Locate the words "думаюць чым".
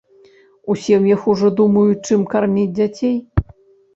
1.59-2.23